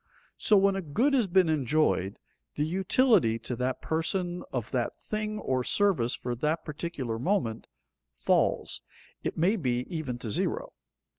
[0.39, 2.17] So, when a good has been enjoyed,
[2.55, 7.67] the utility to that person of that thing or service for that particular moment,
[8.15, 8.81] falls,
[9.21, 10.73] it may be even to zero.